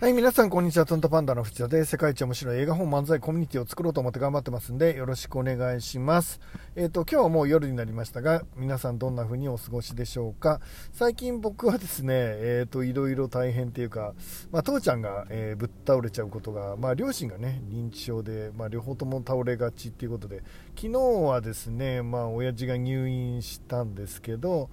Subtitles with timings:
[0.00, 0.86] はい、皆さん、こんにちは。
[0.86, 6.40] トントパンダの藤田で、世界一面白い映画本漫才コミュニティを作ろうと思って頑張ってますんで、よろしくお願いします。
[6.74, 10.62] えっ、ー、と、今日はもう夜になりましたが、皆さんどんな風にお過ごしでしょうか。
[10.94, 14.14] 最近僕はですね、えっ、ー、と、いろいろ大変っていうか、
[14.50, 20.42] まあ、父ちゃんが、えー、ぶっ倒れちゃうことが、まあ、両親がね、認知症で、まあ、両方とも倒れがちっていうことで、
[20.76, 24.70] 昨日はですね、まあ、親父が入院したんですけど、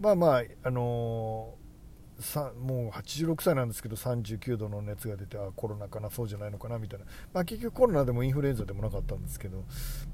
[0.00, 1.63] まあまあ、あのー
[2.60, 9.64] もう86歳なんですけど39度の熱が出てあコロナかなそうじゃないのかなみたいな、まあ、結局コロナでもインフルエンザでもなかったんですけど、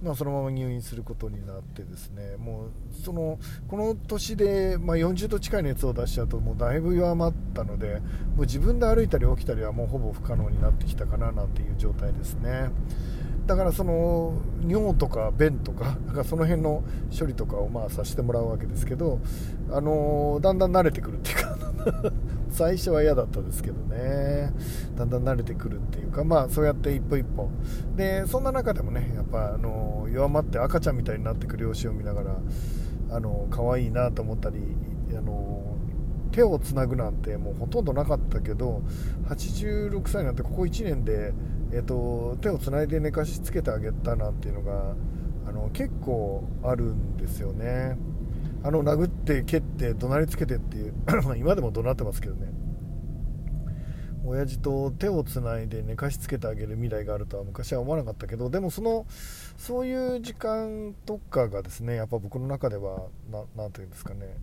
[0.03, 2.71] まあ、そのまま入院することになってですねもう
[3.05, 8.01] そのこの年で、まあ、40度近い熱を出しちゃうともうだいぶ弱まったので
[8.35, 12.71] もう自分で歩いたり起きたりはもうほぼ不可能になってきたかななんていう状態ですね。
[13.51, 16.85] だからその尿とか便とか なんかその辺の
[17.19, 19.19] 処理とかをまあさせてもらうわけですけど、
[19.73, 21.50] あの、だんだん慣れてくるっていうか
[22.51, 24.53] 最初は嫌だったですけどね。
[24.97, 27.49] だんだん慣れてくるっていうかまあそうやって一歩一歩。
[27.97, 32.37] でそんな中でもねやっぱ、あの、弱まって赤ちゃんみたいになってくる両親を見ながら、
[33.11, 34.59] あの、可愛いなと思ったり、
[35.17, 35.77] あの
[36.33, 38.83] 手をつなぐなんてもうほとんどなかったけど
[39.25, 41.33] 86歳になってここ1年で
[41.73, 44.97] えーと、手をつないで寝かしつけてあげたなんていうのが
[45.47, 47.97] あの結構あるんですよね。
[48.63, 50.95] あの殴って蹴って怒鳴りつけてっていう
[51.37, 52.53] 今でも怒鳴ってますけどね。
[54.25, 59.07] 親父と手をつないで寝かしつけてあげる未来があるとは昔は思わなかったけどでもその
[59.57, 63.07] そういう時間とかがですねやっぱ僕の中では
[63.57, 64.37] 何て言うんですかね。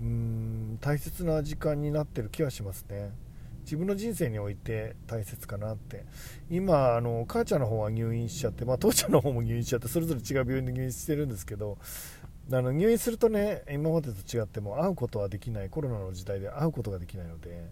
[0.00, 3.12] うーん大切な時間になってる気はしますね。
[3.60, 6.04] 自分の人生において大切かなって。
[6.50, 11.78] 今あの母ちゃんの方は入院しちゃって、まあ、父ちゃんの方も入院しちゃってそれぞれ違う病院で入院してるんですけど
[12.52, 17.70] あの入院するとね今までと違っても会うことはできないコロナの時代で会うことができないので、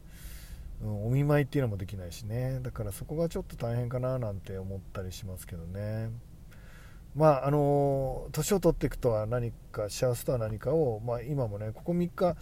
[0.82, 2.60] うん、お見舞いっていうのもできないしね。
[2.62, 6.10] だからそこがちょっと大変かななんて思ったりしますけどね。
[7.14, 12.36] まああの年を取っていくとは何か幸せとは何かを、まあ、今もねここ3日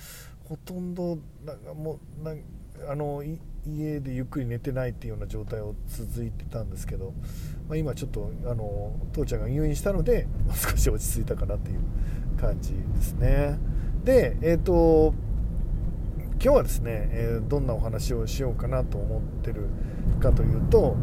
[0.48, 2.42] ほとんどなんかもうなん
[2.88, 3.22] あの
[3.66, 7.12] 家でゆっくり寝てないっていうような状態を続いてたんですけど、
[7.68, 11.80] まあ、今ちょっとあの父ちゃんが入院したので 少し落ち着いたかなっていう
[12.40, 13.58] 感じですね。
[14.04, 15.14] でえっ、ー、と
[16.42, 19.66] 今日はですね、えー、どんなお話をしようかなと思ってる
[20.20, 20.96] かというと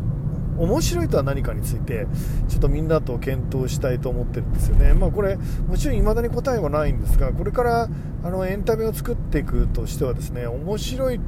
[0.58, 2.08] 面白いとは何かについて
[2.48, 5.38] ちょっとみんなと検討したいと思ってるんですよね、まあ、これ
[5.68, 7.90] もちろん未だに答えはないんですがこれから
[8.24, 11.20] あのエンタメを作っていくとしてはですね面白い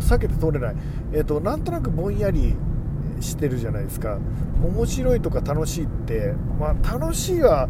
[0.00, 0.76] 避けて通れない、
[1.12, 2.54] えーと、なんとなくぼんやり
[3.20, 4.18] してるじゃないですか。
[4.62, 7.68] 面白いとか楽しいって、まあ、楽しいは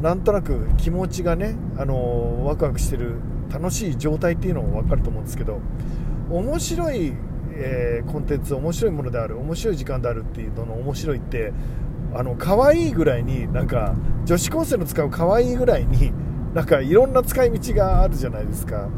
[0.00, 3.16] なんとなく気持ちがね、あのワクワクしてる
[3.52, 5.60] 楽しい状態っていうのも分かると思うんですけど
[6.30, 7.12] 面白い、
[7.54, 11.52] えー、コンテンツ面白いものである面白い時間であるっていうのの面白いって
[12.14, 16.12] あの可愛いぐらいになんか女子高生の使う可愛いぐらいに
[16.54, 18.88] なんかいろんな使い道があるじゃないですか。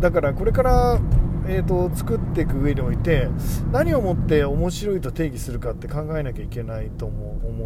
[0.00, 1.00] だからこれから
[1.46, 3.28] えーと、作っていく上において
[3.70, 7.14] 何をもって面白いと定義するかって考えなきゃいけないと思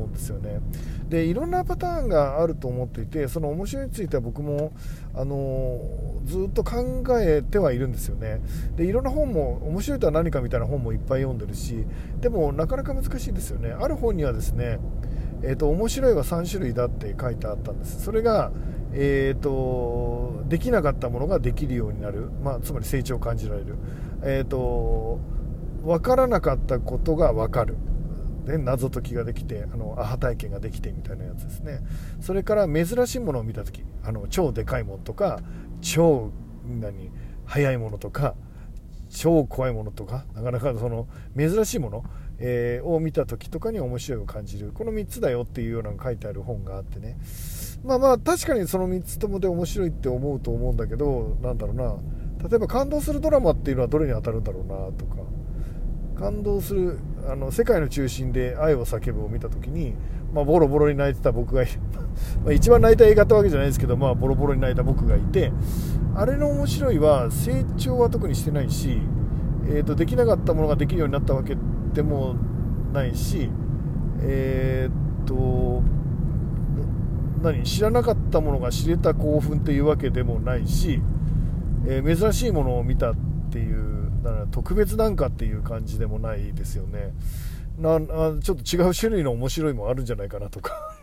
[0.04, 0.60] うんですよね。
[1.08, 4.72] でいろんなパターンがあると思っていてその面白いについては僕も、
[5.14, 5.80] あの
[6.24, 8.40] ずっと考えてはいるんですよね。
[8.76, 11.86] でいろんな本も面白いとは何かみたいな本もいっぱい読んでるし
[12.20, 13.70] でもなかなか難しいですよね。
[13.70, 14.78] ある本にはですね
[15.42, 18.02] えーと、面白いは3種類だって書いてあったんです。
[18.02, 18.50] それが、
[19.00, 23.76] えーと、できなかったものができるようになる、まあ、つまり成長を感じられる、
[24.24, 25.20] えーと、
[25.84, 27.76] 分からなかったことが分かる。
[28.44, 31.80] で謎解きができてあのアハ体験ができてみたいなやつですね。
[32.20, 35.40] それから珍しいものを見た時あの超でかいものとか
[35.82, 36.32] 超
[36.64, 37.10] 何
[37.44, 38.34] 速いものとか
[39.10, 42.04] 超怖いものとかなかなかその珍しいもの
[42.38, 44.70] えー、を見た時とかに面白いを感じる。
[44.72, 47.18] この3つだよっていうようなのが書いてある本があってね。
[47.84, 51.96] まあまあ確かにその3つともで面白いって思うと思うんだけどなんだろうな。
[52.48, 55.18] 例えば感動するドラマっていうのはどれに当たるんだろうなとか。
[56.18, 56.98] 感動する
[57.28, 59.94] あの世界の中心で愛を叫ぶを見た時に、
[60.34, 61.64] まあ、ボロボロに泣いてた僕が
[62.44, 65.52] ま一番泣いた映画ってわけじゃないですけど、まあ、ボロボロに泣いた僕がいて
[66.14, 69.00] あれの面白いは成長は特にしてないし、
[69.68, 71.56] えーと、できなかったものができるようになったわけ
[71.94, 72.34] でも
[72.92, 73.50] ないし
[74.20, 75.82] えー、っと
[77.42, 81.00] 何知らなかったものが知れた興奮というわけでもないし、
[81.86, 83.14] えー、珍しいものを見たっ
[83.50, 87.14] ていうだから特別なんかっていう感じでもないですよね。
[87.78, 88.00] な
[88.40, 90.96] ちょっと違う種類の面白いもあるんじゃないかなとか。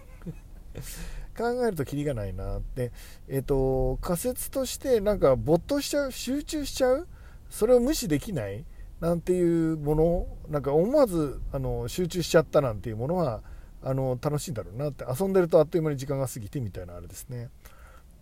[1.38, 2.92] 考えるとキリがないなって、
[3.28, 7.08] えっ、ー、と仮説としてなんか没頭しちゃう集中しちゃう
[7.50, 8.66] それを無視できない
[9.02, 13.42] なんていうものなんか思わずあの集中しちゃったなんていうものは
[13.86, 15.06] あの楽しいんだろうなって。
[15.08, 17.50] 遊んでるとあっという間に時間が過ぎてみたいなあれですね。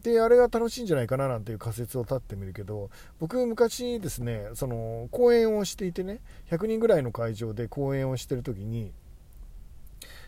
[0.03, 2.89] であれが楽しいんじゃないかななんていう仮説を立ってみるけど
[3.21, 6.19] 僕昔ですねその講演をしていてね
[6.51, 8.91] 100人ぐらいの会場で講演をしてる時に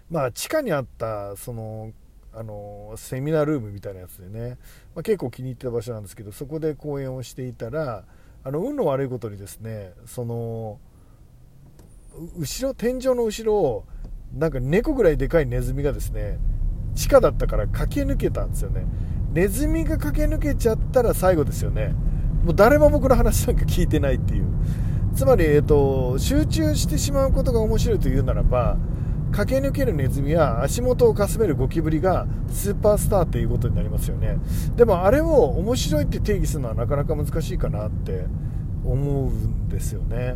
[0.09, 1.91] まあ地下にあったその
[2.33, 4.57] あのセミナールームみたいなやつでね、
[4.93, 8.05] まあ、結構気に入ってた場所なんですけどそこで講演をしていたら
[8.45, 10.79] あの運の悪いことにですねその
[12.37, 13.85] 後ろ天井の後ろを
[14.35, 16.37] なんか猫ぐらいでかいネズミがですね
[16.93, 18.85] 地下だったから駆け抜けたんですよね。
[19.33, 21.93] ネズミが駆け抜けちゃったら最後ですよね。
[22.43, 24.45] もう誰も僕の話なんか聞いてないっていう。
[25.13, 28.77] つまり、えーと、集中してしまうことが面白いというならば
[29.31, 34.37] 駆け抜けるネズミは足元をかすめるゴキブリがスーパースターっていうことになりますよね。
[34.75, 38.25] でもあれを面白いって定義するのはなかなか難しいかなって
[38.85, 40.35] 思うんですよね。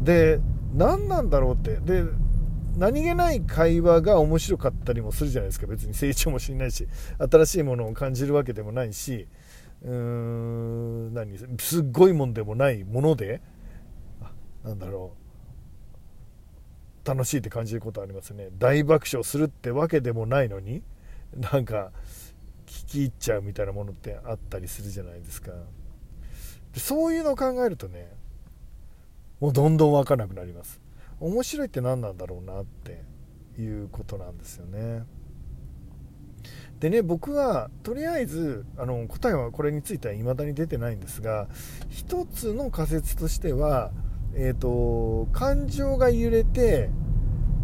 [0.00, 0.40] で
[0.74, 1.76] 何なんだろうって。
[1.76, 2.04] で
[2.76, 5.66] 何気ない会話が面白かったりもするじゃないですか。
[5.66, 6.88] 別に成長もしないし
[7.18, 9.28] 新しいものを感じるわけでもないし。
[9.84, 11.36] うーん何？
[11.58, 13.42] すっごいもんでもないもので
[14.64, 15.12] なんだろ
[17.04, 17.08] う。
[17.08, 18.50] 楽しいって感じることありますね。
[18.58, 20.84] 大爆笑するってわけでもないのに
[21.34, 21.90] なんか
[22.64, 25.50] 聞き入っちゃうみたいなものってあったりするじゃないですか。
[26.76, 28.08] そういうのを考えるとね
[29.40, 30.80] もうどんどん分かなくなります。
[31.22, 33.04] 面白いって何なんだろうなって
[33.56, 35.04] いうことなんですよね。
[36.80, 41.46] でね僕はとりあえずあの答えはこれについては未だに出てないんですが
[41.88, 43.92] 一つの仮説としては、
[44.34, 46.90] えーと、感情が揺れて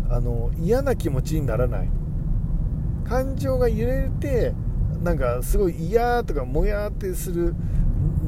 [0.08, 1.88] あの嫌な気持ちにならない。
[3.08, 4.52] 感情が揺れて
[5.02, 7.56] なんかすごい嫌とかもやってする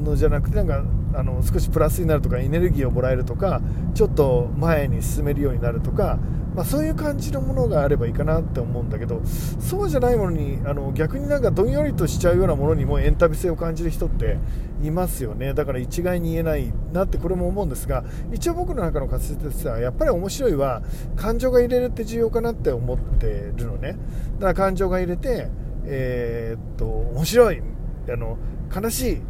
[0.03, 3.61] のじゃなくてなんかあの少しプラスになるとかエネルギーをもらえるとか
[3.93, 6.17] ちょっと前に進めるようになるとか、
[6.55, 9.21] まあ、そういう感じのものがあればいいかなって思うんだけど
[9.59, 14.37] そうじゃないものにあの逆になんかどんよりとしちゃうようなものにもエンタメ性を感じる人って
[14.81, 15.53] いますよね。
[15.53, 20.81] だから一概に言えないなってこれも思うんですが一応僕の中の仮説としてはやっぱり面白いは
[21.15, 23.97] 感情が入れるって重要かなって思ってるのね。
[24.39, 25.49] だから感情が入れて
[25.83, 27.61] えー、っと面白い
[28.09, 28.37] あの
[28.73, 29.21] 悲しい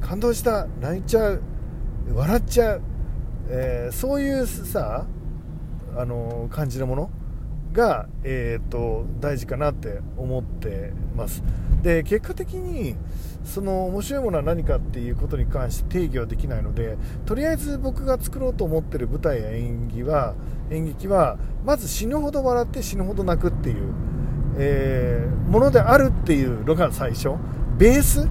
[0.00, 1.42] 感動した泣いちゃう
[2.14, 2.82] 笑っちゃう、
[3.48, 5.06] えー、そういうさ
[5.96, 7.10] あの感じのもの
[7.72, 11.42] が、えーと、大事かなって思ってます。
[11.82, 12.96] で結果的に
[13.44, 16.96] その面白いものは何かっていうことに関して定義はできないので
[17.26, 20.34] とりあえず僕が作ろうと思ってる舞台や演技は
[20.70, 23.94] 演劇はまず死ぬほど笑って死ぬほど泣くっていう、
[24.58, 27.30] えー、ものであるっていうのが最初。
[27.78, 28.26] ベース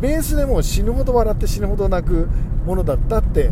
[0.00, 2.28] ベースでも死ぬほど笑って死ぬほど泣く
[2.66, 3.50] ものだったって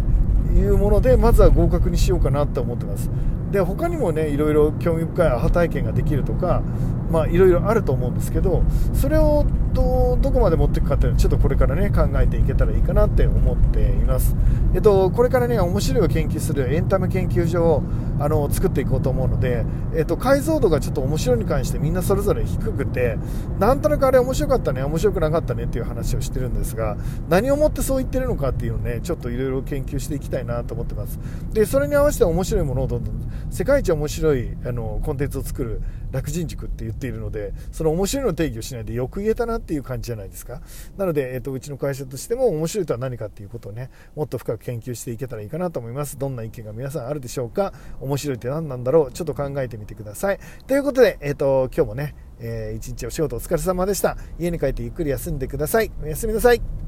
[0.54, 3.10] いうものでまずは合格にしようかなって思ってます。
[3.50, 6.62] で他にもねいろいろ興味深いアハ体験ができるとか
[7.10, 8.62] まあいろいろあると思うんですけど
[8.94, 14.36] それをどどこまで持っていくかっていうのはちょっとこれからね考えていけたらいいかなって思っています。
[14.74, 17.82] えっとこれからね面白いを研究するエンタメ研究所を
[18.20, 19.64] あの作っていこうと思うので、
[19.94, 23.16] えっと、解像度がちょっと面白いに関してみんなそれぞれ低くて
[23.58, 26.96] なんとなくあれ面白かったね面白くなかったねっていう話をしてるんですが
[27.28, 31.18] 何をもってそう言ってるのかっていうのをねちょっといろいろ研究していきたいなと思ってます。
[31.52, 33.14] でそれに合わせて面白いものをどんどん
[33.50, 35.80] 世界一面白いあのコンテンツを作る
[36.10, 40.60] 楽人塾って言っているのでその面白いの定義をしないでよく言えたなっていう感じじゃないですか。
[40.96, 46.18] なので、えっと、うちの会社としても面白いとは何かっていうことをねもっと深く研究していけたらいいかなと思います。
[46.18, 47.72] どんな意見が皆さんあるでしょうか。
[48.00, 49.12] 面白いって何なんだろう。
[49.12, 50.40] ちょっと考えてみてください。
[50.66, 54.16] ということで、えっと、今日もね、えー、一日お仕事お疲れ様でした。
[54.38, 55.90] 家に帰ってゆっくり休んでください。
[56.02, 56.87] おやすみなさい。